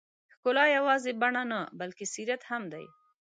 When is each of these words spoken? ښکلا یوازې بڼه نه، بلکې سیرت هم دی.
ښکلا 0.33 0.65
یوازې 0.77 1.11
بڼه 1.21 1.43
نه، 1.51 1.59
بلکې 1.79 2.05
سیرت 2.13 2.41
هم 2.49 2.63
دی. 2.73 2.85